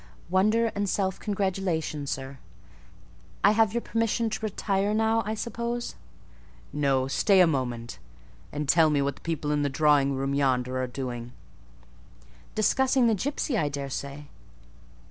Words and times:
"Wonder 0.31 0.71
and 0.73 0.89
self 0.89 1.19
congratulation, 1.19 2.07
sir. 2.07 2.39
I 3.43 3.51
have 3.51 3.71
your 3.75 3.81
permission 3.81 4.31
to 4.31 4.39
retire 4.43 4.95
now, 4.95 5.21
I 5.27 5.35
suppose?" 5.35 5.93
"No; 6.73 7.07
stay 7.07 7.39
a 7.39 7.45
moment; 7.45 7.99
and 8.51 8.67
tell 8.67 8.89
me 8.89 9.03
what 9.03 9.17
the 9.17 9.21
people 9.21 9.51
in 9.51 9.61
the 9.61 9.69
drawing 9.69 10.15
room 10.15 10.33
yonder 10.33 10.81
are 10.81 10.87
doing." 10.87 11.33
"Discussing 12.55 13.05
the 13.05 13.13
gipsy, 13.13 13.55
I 13.59 13.69
daresay." 13.69 14.23